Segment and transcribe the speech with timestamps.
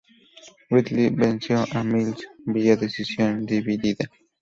[0.71, 4.09] Riddle venció a Mills vía decisión dividida.